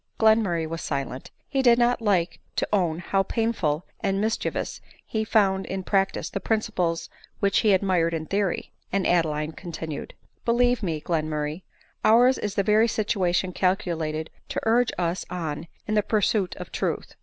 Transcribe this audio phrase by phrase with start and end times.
[0.19, 1.29] Glenmurray was silent.
[1.47, 6.39] He did not like to own how painful and mischievous he found in practice the
[6.39, 7.07] princi ples
[7.39, 11.61] which he admired in theory— and Adeline continued:" Believe me, Glenmurray,
[12.03, 17.13] ours is the very situation calculated to urge us on in the pursuit of truth.